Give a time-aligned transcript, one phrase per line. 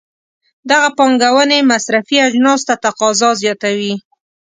[0.69, 3.93] دغه پانګونې مصرفي اجناسو ته تقاضا زیاتوي.